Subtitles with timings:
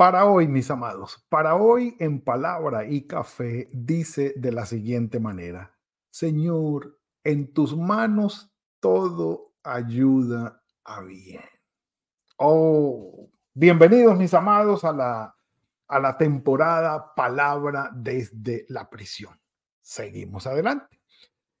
[0.00, 5.76] Para hoy, mis amados, para hoy en palabra y café dice de la siguiente manera,
[6.08, 11.42] Señor, en tus manos todo ayuda a bien.
[12.38, 15.36] Oh, bienvenidos mis amados a la,
[15.86, 19.38] a la temporada Palabra desde la prisión.
[19.82, 20.98] Seguimos adelante.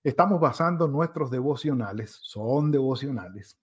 [0.02, 3.58] Estamos basando nuestros devocionales, son devocionales,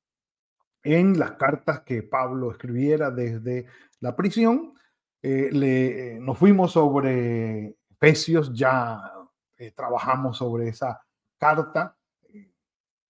[0.84, 3.66] en las cartas que Pablo escribiera desde
[4.00, 4.74] la prisión.
[5.22, 9.12] Eh, le, eh, nos fuimos sobre Efesios, ya
[9.58, 11.02] eh, trabajamos sobre esa
[11.38, 11.98] carta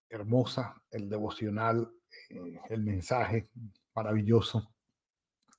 [0.09, 1.91] hermosa, el devocional,
[2.69, 3.49] el mensaje
[3.93, 4.71] maravilloso.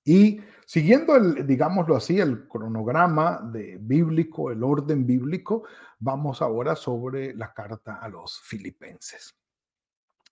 [0.08, 5.64] Y siguiendo el, digámoslo así, el cronograma de bíblico, el orden bíblico,
[5.98, 9.36] vamos ahora sobre la carta a los filipenses.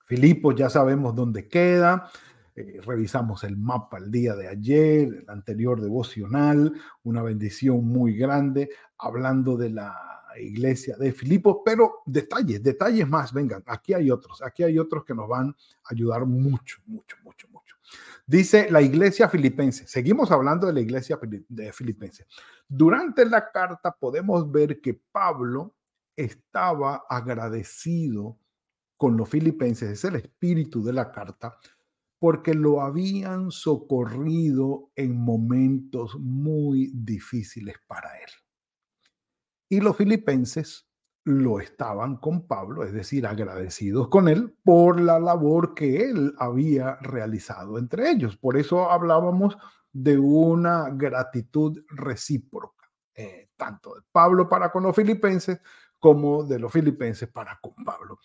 [0.07, 2.11] Filipos ya sabemos dónde queda,
[2.57, 8.71] eh, revisamos el mapa el día de ayer, el anterior devocional, una bendición muy grande,
[8.97, 14.63] hablando de la iglesia de Filipos, pero detalles, detalles más, vengan, aquí hay otros, aquí
[14.63, 15.55] hay otros que nos van a
[15.91, 17.77] ayudar mucho, mucho, mucho, mucho.
[18.27, 21.19] Dice la iglesia filipense, seguimos hablando de la iglesia
[21.49, 22.27] de filipense.
[22.67, 25.75] Durante la carta podemos ver que Pablo
[26.17, 28.39] estaba agradecido
[28.97, 31.55] con los filipenses, es el espíritu de la carta,
[32.19, 38.31] porque lo habían socorrido en momentos muy difíciles para él.
[39.69, 40.87] Y los filipenses
[41.25, 46.97] lo estaban con Pablo, es decir, agradecidos con él por la labor que él había
[47.01, 48.37] realizado entre ellos.
[48.37, 49.59] Por eso hablábamos
[49.93, 55.59] de una gratitud recíproca, eh, tanto de Pablo para con los filipenses
[55.99, 58.21] como de los filipenses para con Pablo.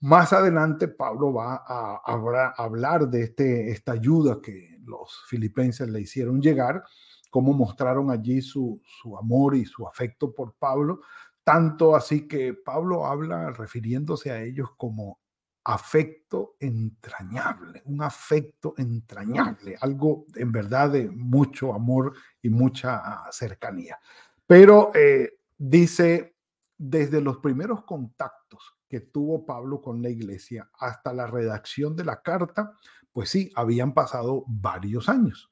[0.00, 6.40] Más adelante, Pablo va a, hablar de este, esta ayuda que los filipenses le hicieron
[6.40, 6.82] llegar,
[7.30, 8.80] cómo mostraron allí su,
[9.18, 11.02] amor y su afecto por Pablo,
[11.44, 15.20] tanto así que Pablo habla refiriéndose a ellos como
[15.64, 23.98] afecto entrañable, un afecto entrañable, algo en verdad de mucho amor y mucha cercanía.
[24.46, 26.36] Pero eh, dice,
[26.78, 32.20] desde los primeros contactos que tuvo Pablo con la iglesia hasta la redacción de la
[32.20, 32.72] carta,
[33.12, 35.50] pues sí, habían pasado varios años.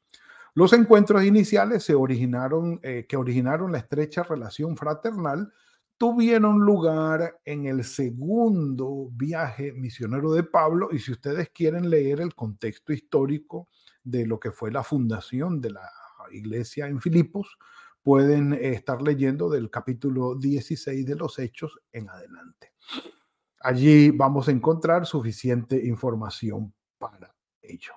[0.54, 5.52] Los encuentros iniciales eh, que originaron la estrecha relación fraternal
[5.96, 12.34] tuvieron lugar en el segundo viaje misionero de Pablo y si ustedes quieren leer el
[12.34, 13.68] contexto histórico
[14.02, 15.88] de lo que fue la fundación de la
[16.32, 17.56] iglesia en Filipos,
[18.02, 22.72] pueden estar leyendo del capítulo 16 de los Hechos en adelante.
[23.60, 27.92] Allí vamos a encontrar suficiente información para ello.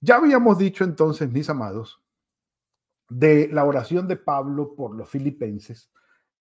[0.00, 2.02] Ya habíamos dicho entonces, mis amados,
[3.08, 5.90] de la oración de Pablo por los filipenses,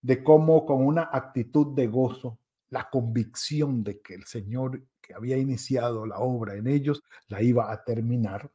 [0.01, 2.39] de cómo con una actitud de gozo,
[2.69, 7.71] la convicción de que el Señor que había iniciado la obra en ellos la iba
[7.71, 8.51] a terminar,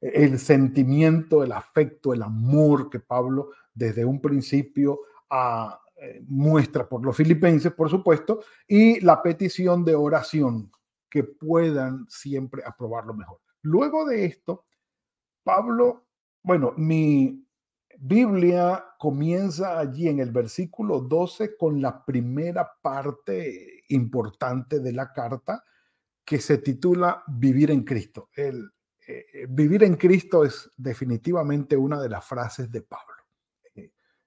[0.00, 7.02] el sentimiento, el afecto, el amor que Pablo desde un principio a, eh, muestra por
[7.02, 10.70] los filipenses, por supuesto, y la petición de oración
[11.08, 13.40] que puedan siempre aprobarlo mejor.
[13.62, 14.66] Luego de esto,
[15.42, 16.08] Pablo,
[16.42, 17.46] bueno, mi
[17.98, 25.64] Biblia comienza allí en el versículo 12 con la primera parte importante de la carta
[26.26, 28.28] que se titula Vivir en Cristo.
[28.34, 28.70] El,
[29.08, 33.15] eh, vivir en Cristo es definitivamente una de las frases de Pablo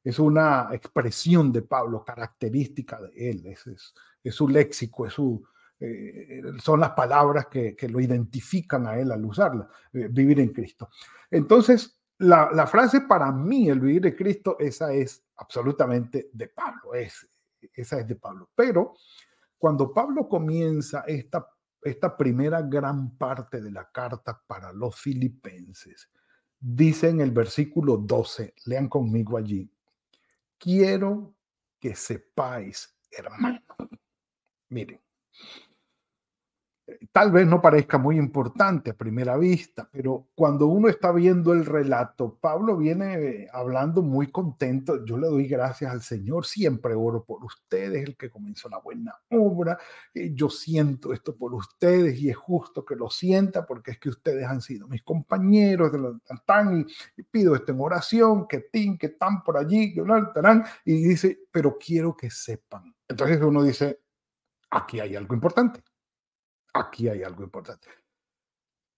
[0.10, 3.94] es una expresión de Pablo, característica de él, es,
[4.36, 5.44] su léxico, es su,
[5.80, 10.90] eh, son las palabras que, lo identifican a él al usarla, eh, vivir en Cristo.
[11.30, 16.96] Entonces, la, la, frase para mí, el vivir en Cristo, esa es absolutamente de Pablo,
[16.96, 17.30] es,
[17.74, 18.50] esa es de Pablo.
[18.56, 18.96] Pero
[19.60, 21.48] cuando Pablo comienza esta,
[21.84, 26.10] esta primera gran parte de la carta para los filipenses,
[26.60, 29.72] dice en el versículo 12, lean conmigo allí,
[30.60, 31.36] quiero
[31.80, 33.60] que sepáis, hermano.
[34.70, 35.02] Miren,
[37.12, 41.66] tal vez no parezca muy importante a primera vista, pero cuando uno está viendo el
[41.66, 45.04] relato, Pablo viene eh, hablando muy contento.
[45.06, 49.16] Yo le doy gracias al Señor, siempre oro por ustedes, el que comenzó la buena
[49.30, 49.78] obra.
[50.14, 54.10] Eh, yo siento esto por ustedes y es justo que lo sienta porque es que
[54.10, 56.00] ustedes han sido mis compañeros de
[56.46, 56.86] tan
[57.18, 60.04] y, pido esto en oración, que tin, que están por allí, que
[60.86, 62.96] y dice, pero quiero que sepan.
[63.08, 64.00] Entonces uno dice,
[64.70, 65.82] aquí hay algo importante
[66.74, 67.88] aquí hay algo importante.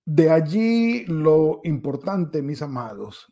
[0.05, 3.31] De allí lo importante, mis amados,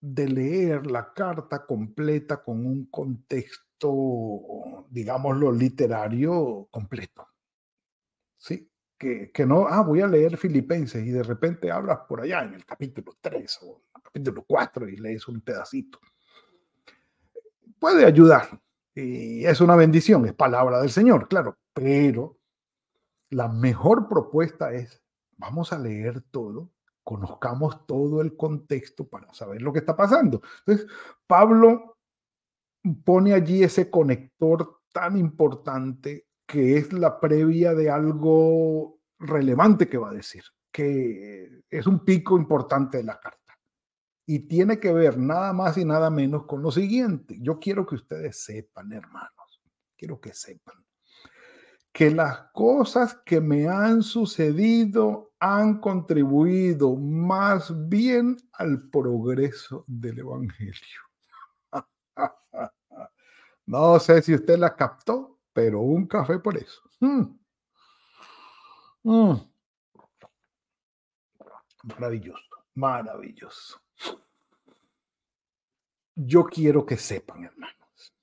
[0.00, 7.26] de leer la carta completa con un contexto, digámoslo, literario completo.
[8.36, 8.70] ¿Sí?
[8.96, 12.54] Que, que, no, ah, voy a leer Filipenses y de repente hablas por allá en
[12.54, 16.00] el capítulo 3 o capítulo 4 y lees un pedacito.
[17.78, 18.60] Puede ayudar
[18.94, 22.37] y es una bendición, es palabra del Señor, claro, pero
[23.30, 25.02] la mejor propuesta es,
[25.36, 26.70] vamos a leer todo,
[27.04, 30.42] conozcamos todo el contexto para saber lo que está pasando.
[30.60, 30.86] Entonces,
[31.26, 31.96] Pablo
[33.04, 40.10] pone allí ese conector tan importante que es la previa de algo relevante que va
[40.10, 40.42] a decir,
[40.72, 43.38] que es un pico importante de la carta.
[44.26, 47.38] Y tiene que ver nada más y nada menos con lo siguiente.
[47.40, 49.62] Yo quiero que ustedes sepan, hermanos,
[49.96, 50.87] quiero que sepan
[51.92, 61.00] que las cosas que me han sucedido han contribuido más bien al progreso del Evangelio.
[63.66, 66.80] No sé si usted la captó, pero un café por eso.
[67.00, 67.38] Mm.
[69.02, 69.34] Mm.
[71.82, 73.78] Maravilloso, maravilloso.
[76.14, 78.14] Yo quiero que sepan, hermanos,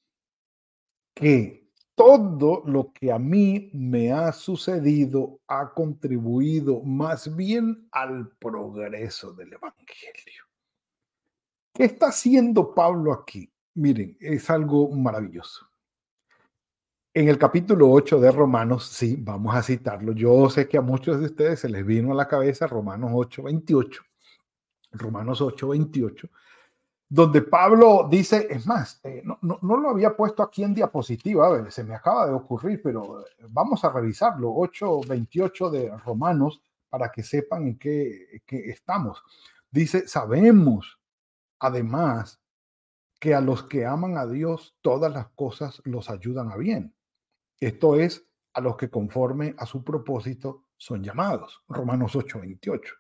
[1.14, 1.65] que
[1.96, 9.54] todo lo que a mí me ha sucedido ha contribuido más bien al progreso del
[9.54, 10.44] Evangelio.
[11.74, 13.50] ¿Qué está haciendo Pablo aquí?
[13.76, 15.68] Miren, es algo maravilloso.
[17.14, 20.12] En el capítulo 8 de Romanos, sí, vamos a citarlo.
[20.12, 23.44] Yo sé que a muchos de ustedes se les vino a la cabeza Romanos 8,
[23.44, 24.04] 28.
[24.92, 26.30] Romanos 8, 28
[27.08, 31.94] donde Pablo dice, es más, eh, no, lo había puesto aquí en diapositiva, se me
[31.94, 37.78] acaba de ocurrir, pero eh, vamos a revisarlo, 8.28 de Romanos, para que sepan en
[37.78, 39.22] qué, qué estamos.
[39.70, 41.00] Dice, sabemos
[41.60, 42.40] además
[43.20, 46.96] que a los que aman a Dios todas las cosas los ayudan a bien.
[47.60, 51.64] Esto es, a los que conforme a su propósito son llamados.
[51.68, 52.94] Romanos 8:28.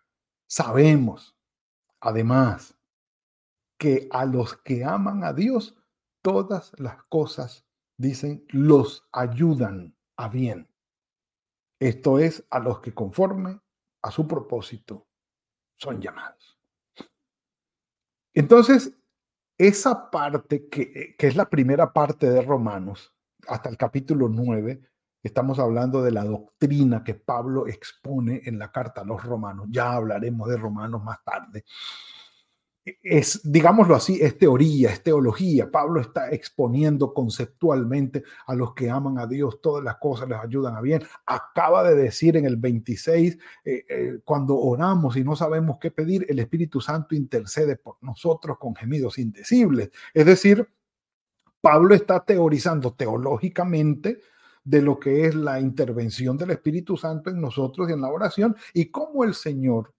[0.47, 1.37] Sabemos,
[1.99, 2.75] además,
[3.77, 5.75] que a los que aman a Dios,
[6.21, 7.65] todas las cosas,
[7.97, 10.67] dicen, los ayudan a bien.
[11.79, 13.59] Esto es, a los que conforme
[14.01, 15.07] a su propósito
[15.77, 16.59] son llamados.
[18.33, 18.93] Entonces,
[19.57, 23.13] esa parte que, que es la primera parte de Romanos,
[23.47, 24.81] hasta el capítulo 9,
[25.23, 29.67] estamos hablando de la doctrina que Pablo expone en la carta a los romanos.
[29.69, 31.65] Ya hablaremos de romanos más tarde
[32.85, 35.71] es, digámoslo así, es teoría, es teología.
[35.71, 40.75] Pablo está exponiendo conceptualmente a los que aman a Dios, todas las cosas les ayudan
[40.75, 41.01] a bien.
[41.25, 46.25] Acaba de decir en el 26, eh, eh, cuando oramos y no sabemos qué pedir,
[46.29, 49.89] el Espíritu Santo intercede por nosotros con gemidos indecibles.
[50.13, 50.69] Es decir,
[51.61, 54.19] Pablo está teorizando teológicamente
[54.63, 58.55] de lo que es la intervención del Espíritu Santo en nosotros y en la oración
[58.73, 59.94] y cómo el Señor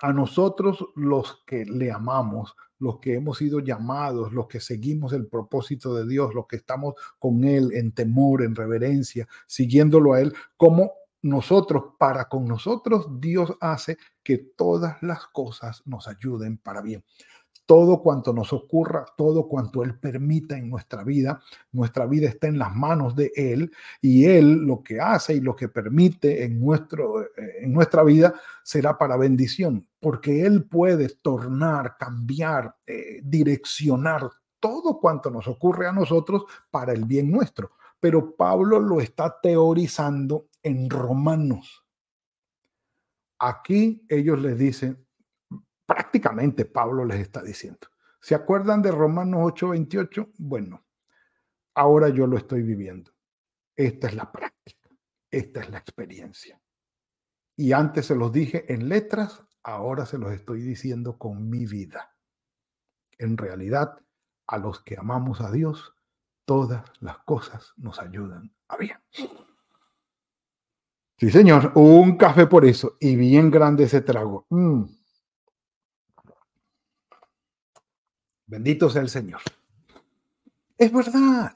[0.00, 5.26] a nosotros los que le amamos, los que hemos sido llamados, los que seguimos el
[5.26, 10.32] propósito de Dios, los que estamos con Él en temor, en reverencia, siguiéndolo a Él,
[10.56, 17.02] como nosotros, para con nosotros, Dios hace que todas las cosas nos ayuden para bien
[17.68, 22.58] todo cuanto nos ocurra, todo cuanto Él permita en nuestra vida, nuestra vida está en
[22.58, 23.70] las manos de Él
[24.00, 27.28] y Él lo que hace y lo que permite en, nuestro, eh,
[27.60, 28.32] en nuestra vida
[28.62, 35.92] será para bendición, porque Él puede tornar, cambiar, eh, direccionar todo cuanto nos ocurre a
[35.92, 37.72] nosotros para el bien nuestro.
[38.00, 41.84] Pero Pablo lo está teorizando en Romanos.
[43.38, 45.06] Aquí ellos les dicen,
[45.88, 47.88] prácticamente Pablo les está diciendo.
[48.20, 50.34] ¿Se acuerdan de Romanos 8:28?
[50.36, 50.84] Bueno,
[51.74, 53.10] ahora yo lo estoy viviendo.
[53.74, 54.90] Esta es la práctica,
[55.30, 56.60] esta es la experiencia.
[57.56, 62.14] Y antes se los dije en letras, ahora se los estoy diciendo con mi vida.
[63.16, 63.98] En realidad,
[64.46, 65.94] a los que amamos a Dios,
[66.44, 68.98] todas las cosas nos ayudan a bien.
[71.16, 74.46] Sí, señor, un café por eso y bien grande ese trago.
[74.50, 74.97] Mm.
[78.48, 79.40] Bendito sea el Señor.
[80.78, 81.54] Es verdad.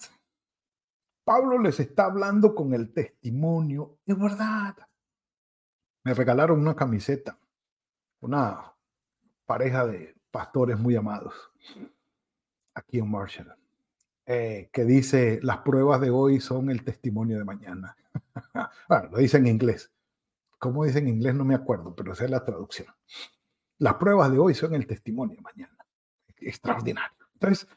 [1.24, 3.98] Pablo les está hablando con el testimonio.
[4.04, 4.76] Es verdad.
[6.04, 7.38] Me regalaron una camiseta,
[8.20, 8.74] una
[9.46, 11.34] pareja de pastores muy amados
[12.74, 13.54] aquí en Marshall,
[14.26, 17.96] eh, que dice, las pruebas de hoy son el testimonio de mañana.
[18.88, 19.90] bueno, lo dice en inglés.
[20.58, 21.34] ¿Cómo dice en inglés?
[21.34, 22.88] No me acuerdo, pero esa es la traducción.
[23.78, 25.81] Las pruebas de hoy son el testimonio de mañana.
[26.46, 27.26] Extraordinario.
[27.34, 27.68] Entonces,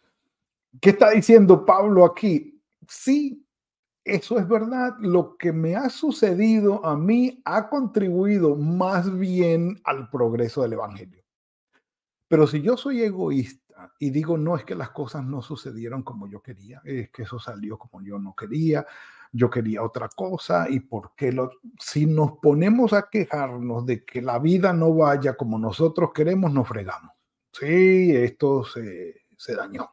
[0.81, 2.61] ¿qué está diciendo Pablo aquí?
[2.87, 3.45] Sí,
[4.03, 4.95] eso es verdad.
[4.99, 11.23] Lo que me ha sucedido a mí ha contribuido más bien al progreso del Evangelio.
[12.27, 16.27] Pero si yo soy egoísta y digo, no es que las cosas no sucedieron como
[16.27, 18.85] yo quería, es que eso salió como yo no quería,
[19.31, 21.51] yo quería otra cosa y por qué lo...
[21.79, 26.67] Si nos ponemos a quejarnos de que la vida no vaya como nosotros queremos, nos
[26.67, 27.14] fregamos.
[27.57, 29.89] Sí, esto se, se dañó.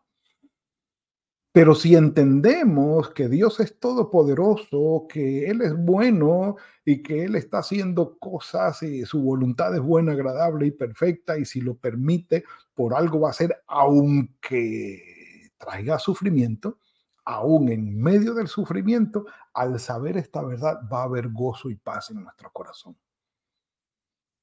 [1.53, 7.59] Pero si entendemos que Dios es todopoderoso, que Él es bueno y que Él está
[7.59, 12.95] haciendo cosas y su voluntad es buena, agradable y perfecta, y si lo permite, por
[12.95, 16.79] algo va a ser, aunque traiga sufrimiento,
[17.25, 22.11] aún en medio del sufrimiento, al saber esta verdad, va a haber gozo y paz
[22.11, 22.97] en nuestro corazón.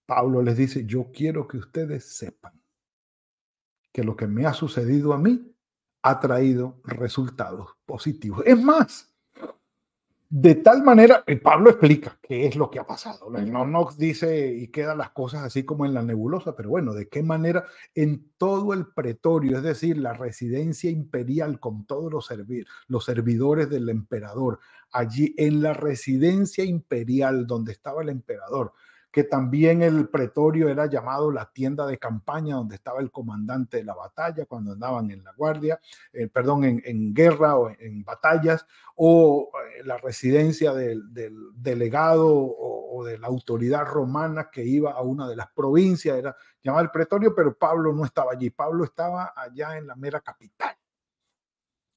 [0.05, 2.58] Pablo les dice, yo quiero que ustedes sepan
[3.99, 5.53] que lo que me ha sucedido a mí
[6.03, 8.43] ha traído resultados positivos.
[8.45, 9.13] Es más,
[10.29, 13.29] de tal manera, Pablo explica qué es lo que ha pasado.
[13.29, 17.09] No nos dice y quedan las cosas así como en la nebulosa, pero bueno, de
[17.09, 22.67] qué manera en todo el pretorio, es decir, la residencia imperial con todos los, servir,
[22.87, 24.59] los servidores del emperador,
[24.93, 28.71] allí en la residencia imperial donde estaba el emperador,
[29.11, 33.83] que también el pretorio era llamado la tienda de campaña donde estaba el comandante de
[33.83, 35.79] la batalla cuando andaban en la guardia,
[36.13, 41.03] eh, perdón, en, guerra o en, batallas, o eh, la residencia del,
[41.55, 46.83] delegado o, de la autoridad romana que iba a una de las provincias, era llamado
[46.83, 50.78] el pretorio, pero Pablo no estaba allí, Pablo estaba allá en la mera capital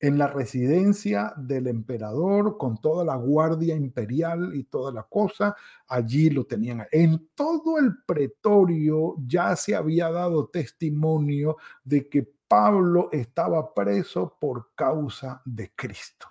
[0.03, 5.55] en la residencia del emperador con toda la guardia imperial y toda la cosa,
[5.87, 6.85] allí lo tenían.
[6.91, 14.75] En todo el pretorio ya se había dado testimonio de que Pablo estaba preso por
[14.75, 16.27] causa de Cristo.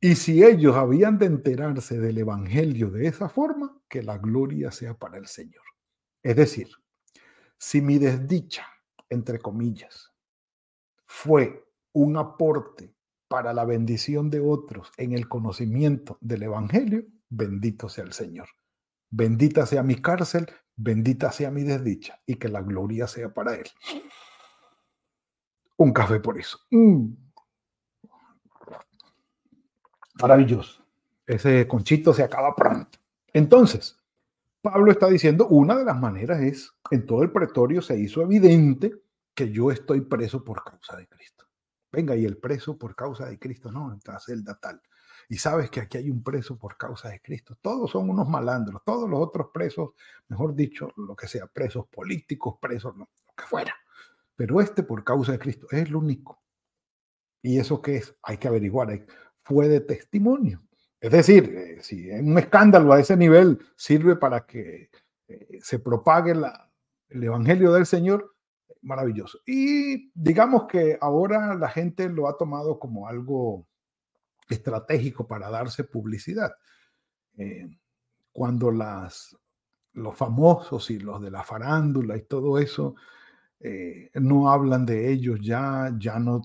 [0.00, 4.94] Y si ellos habían de enterarse del Evangelio de esa forma, que la gloria sea
[4.94, 5.64] para el Señor.
[6.22, 6.68] Es decir,
[7.58, 8.66] si mi desdicha,
[9.08, 10.13] entre comillas,
[11.14, 12.92] fue un aporte
[13.28, 18.48] para la bendición de otros en el conocimiento del Evangelio, bendito sea el Señor.
[19.10, 23.64] Bendita sea mi cárcel, bendita sea mi desdicha y que la gloria sea para Él.
[25.76, 26.58] Un café por eso.
[26.72, 27.14] Mm.
[30.20, 30.84] Maravilloso.
[31.26, 32.98] Ese conchito se acaba pronto.
[33.32, 33.96] Entonces,
[34.60, 39.03] Pablo está diciendo, una de las maneras es, en todo el pretorio se hizo evidente
[39.34, 41.44] que yo estoy preso por causa de Cristo.
[41.90, 44.80] Venga, y el preso por causa de Cristo, no, entonces el tal.
[45.28, 47.56] Y sabes que aquí hay un preso por causa de Cristo.
[47.60, 49.90] Todos son unos malandros, todos los otros presos,
[50.28, 53.74] mejor dicho, lo que sea, presos políticos, presos, lo que fuera.
[54.36, 56.42] Pero este por causa de Cristo es el único.
[57.42, 58.14] ¿Y eso qué es?
[58.22, 59.06] Hay que averiguar.
[59.42, 60.62] Fue de testimonio.
[61.00, 64.90] Es decir, eh, si un escándalo a ese nivel sirve para que
[65.28, 66.70] eh, se propague la,
[67.08, 68.33] el Evangelio del Señor,
[68.84, 69.40] maravilloso.
[69.46, 73.66] Y digamos que ahora la gente lo ha tomado como algo
[74.48, 76.52] estratégico para darse publicidad.
[77.36, 77.68] Eh,
[78.32, 79.36] cuando las,
[79.94, 82.94] los famosos y los de la farándula y todo eso
[83.60, 86.42] eh, no hablan de ellos ya, ya no,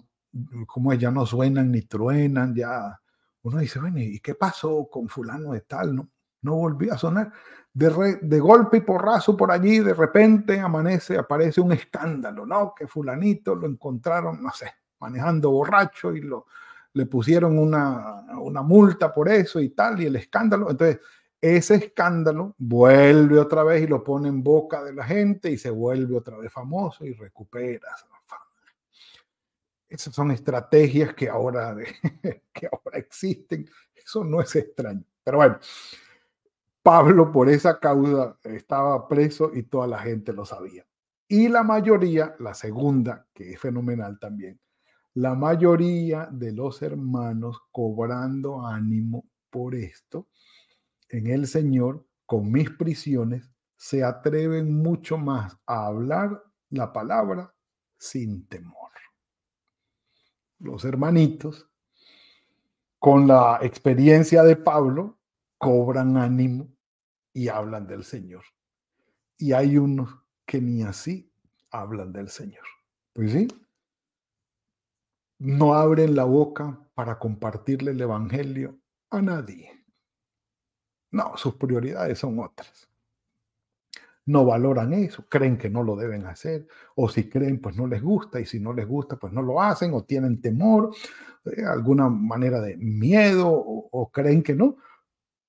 [0.67, 2.99] como ya no suenan ni truenan, ya
[3.41, 5.95] uno dice, bueno, ¿y qué pasó con fulano de tal?
[5.95, 6.09] No,
[6.41, 7.31] no volvió a sonar
[7.73, 12.73] de, golpe y porrazo por allí, de repente amanece, aparece un escándalo, ¿no?
[12.75, 16.47] Que fulanito lo encontraron, no sé, manejando borracho y lo,
[16.93, 20.69] le pusieron una, una multa por eso y tal, y el escándalo.
[20.69, 20.99] Entonces,
[21.39, 25.69] ese escándalo vuelve otra vez y lo pone en boca de la gente y se
[25.69, 27.87] vuelve otra vez famoso y recupera
[29.87, 31.77] Esas son estrategias que ahora,
[32.53, 33.69] que ahora existen.
[33.95, 35.03] Eso no es extraño.
[35.23, 35.59] Pero bueno,
[36.81, 40.85] Pablo por esa causa estaba preso y toda la gente lo sabía.
[41.27, 44.59] Y la mayoría, la segunda, que es fenomenal también,
[45.13, 50.27] la mayoría de los hermanos cobrando ánimo por esto,
[51.09, 57.53] en el Señor, con mis prisiones, se atreven mucho más a hablar la palabra
[57.97, 58.91] sin temor.
[60.59, 61.69] Los hermanitos,
[62.97, 65.18] con la experiencia de Pablo,
[65.59, 66.67] cobran ánimo
[67.33, 68.43] y hablan del Señor.
[69.37, 70.09] Y hay unos
[70.45, 71.31] que ni así
[71.69, 72.65] hablan del Señor.
[73.13, 73.47] Pues sí,
[75.37, 78.79] no abren la boca para compartirle el Evangelio
[79.11, 79.71] a nadie.
[81.11, 82.89] No, sus prioridades son otras.
[84.25, 88.01] No valoran eso, creen que no lo deben hacer, o si creen, pues no les
[88.01, 90.93] gusta, y si no les gusta, pues no lo hacen, o tienen temor,
[91.45, 94.77] eh, alguna manera de miedo, o creen que no.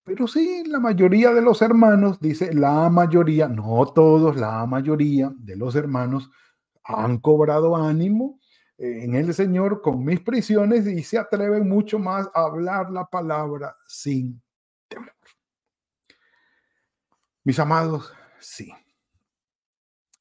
[0.04, 5.56] Pero sí, la mayoría de los hermanos, dice la mayoría, no todos, la mayoría de
[5.56, 6.30] los hermanos
[6.84, 8.40] han cobrado ánimo
[8.78, 13.76] en el Señor con mis prisiones y se atreven mucho más a hablar la palabra
[13.86, 14.42] sin
[14.88, 15.12] temor.
[17.44, 18.72] Mis amados, sí.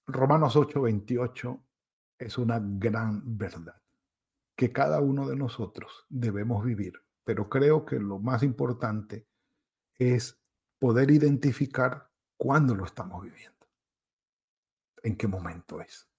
[0.07, 1.59] Romanos 8:28
[2.17, 3.75] es una gran verdad
[4.57, 6.93] que cada uno de nosotros debemos vivir,
[7.23, 9.28] pero creo que lo más importante
[9.99, 10.39] es
[10.79, 13.67] poder identificar cuándo lo estamos viviendo,
[15.03, 16.09] en qué momento es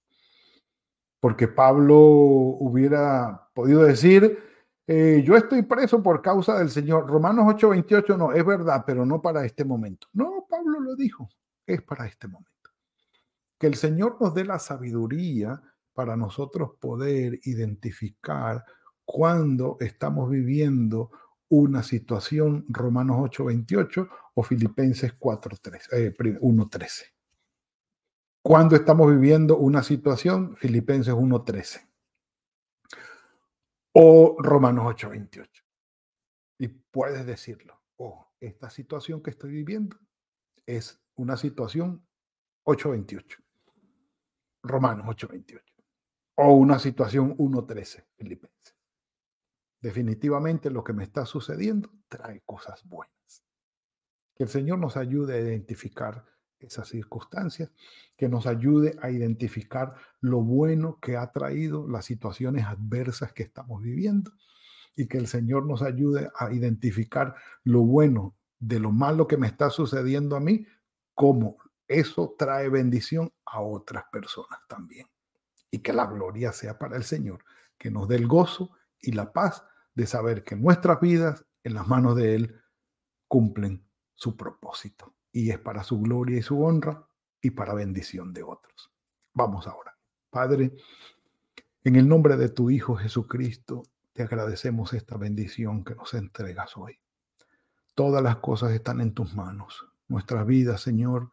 [1.20, 4.38] porque Pablo hubiera podido decir,
[4.87, 7.06] eh, yo estoy preso por causa del Señor.
[7.06, 10.08] Romanos 8:28 no, es verdad, pero no para este momento.
[10.14, 11.28] No, Pablo lo dijo,
[11.66, 12.50] es para este momento.
[13.58, 15.60] Que el Señor nos dé la sabiduría
[15.92, 18.64] para nosotros poder identificar
[19.04, 21.10] cuando estamos viviendo
[21.50, 27.12] una situación, Romanos 8:28 o Filipenses 4:13, eh, 1:13
[28.42, 31.87] cuando estamos viviendo una situación, Filipenses 1.13
[33.92, 35.62] o Romanos 8.28.
[36.59, 39.99] Y puedes decirlo, oh, esta situación que estoy viviendo
[40.64, 42.07] es una situación
[42.64, 43.37] 8.28,
[44.62, 45.62] Romanos 8.28,
[46.37, 48.79] o una situación 1.13, Filipenses.
[49.80, 53.45] Definitivamente lo que me está sucediendo trae cosas buenas.
[54.34, 56.25] Que el Señor nos ayude a identificar
[56.58, 57.73] esas circunstancias,
[58.16, 63.82] que nos ayude a identificar lo bueno que ha traído las situaciones adversas que estamos
[63.82, 64.32] viviendo
[64.95, 69.47] y que el Señor nos ayude a identificar lo bueno de lo malo que me
[69.47, 70.66] está sucediendo a mí,
[71.14, 71.56] como
[71.88, 75.06] eso trae bendición a otras personas también.
[75.71, 77.43] Y que la gloria sea para el Señor,
[77.78, 79.64] que nos dé el gozo y la paz
[80.00, 82.60] de saber que nuestras vidas en las manos de Él
[83.28, 87.06] cumplen su propósito y es para su gloria y su honra
[87.43, 88.91] y para bendición de otros.
[89.34, 89.95] Vamos ahora.
[90.30, 90.75] Padre,
[91.84, 93.82] en el nombre de tu Hijo Jesucristo,
[94.15, 96.99] te agradecemos esta bendición que nos entregas hoy.
[97.95, 99.86] Todas las cosas están en tus manos.
[100.08, 101.30] Nuestras vidas, Señor,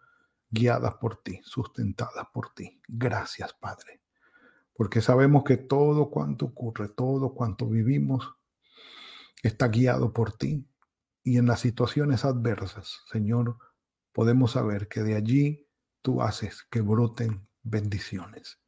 [0.49, 2.81] guiadas por ti, sustentadas por ti.
[2.85, 4.01] Gracias, Padre.
[4.75, 8.36] Porque sabemos que todo cuanto ocurre, todo cuanto vivimos,
[9.43, 10.67] está guiado por ti.
[11.23, 13.57] Y en las situaciones adversas, Señor,
[14.13, 15.67] podemos saber que de allí
[16.01, 18.59] tú haces que broten bendiciones.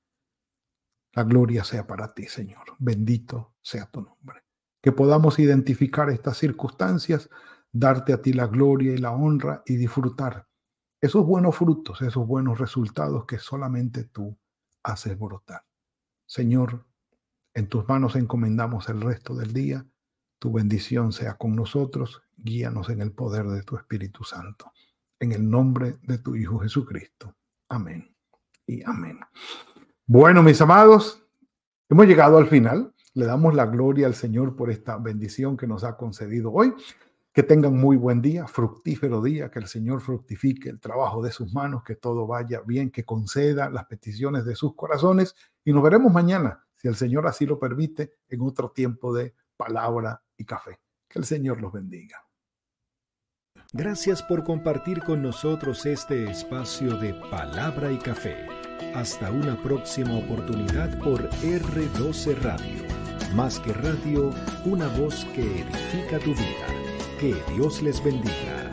[1.14, 2.76] La gloria sea para ti, Señor.
[2.80, 4.44] Bendito sea tu nombre.
[4.82, 7.30] Que podamos identificar estas circunstancias,
[7.72, 10.48] darte a ti la gloria y la honra y disfrutar
[11.02, 14.38] esos buenos frutos, esos buenos resultados que solamente tú
[14.84, 15.66] haces brotar.
[16.26, 16.86] Señor,
[17.54, 19.86] en tus manos encomendamos el resto del día.
[20.40, 22.22] Tu bendición sea con nosotros.
[22.38, 24.72] Guíanos en el poder de tu Espíritu Santo
[25.20, 27.36] en el nombre de tu Hijo Jesucristo.
[27.68, 28.16] Amén
[28.66, 29.20] y amén.
[30.06, 31.24] Bueno, mis amados,
[31.90, 32.94] hemos llegado al final.
[33.14, 36.74] Le damos la gloria al Señor por esta bendición que nos ha concedido hoy.
[37.34, 41.54] Que tengan muy buen día, fructífero día, que el Señor fructifique el trabajo de sus
[41.54, 46.12] manos, que todo vaya bien, que conceda las peticiones de sus corazones y nos veremos
[46.12, 50.80] mañana, si el Señor así lo permite, en otro tiempo de palabra y café.
[51.08, 52.26] Que el Señor los bendiga.
[53.72, 58.48] Gracias por compartir con nosotros este espacio de palabra y café.
[58.96, 62.84] Hasta una próxima oportunidad por R12 Radio.
[63.36, 64.32] Más que radio,
[64.66, 66.68] una voz que edifica tu vida.
[67.20, 68.69] Que Dios les bendiga.